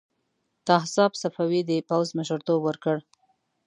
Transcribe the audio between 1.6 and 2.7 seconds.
د پوځ مشرتوب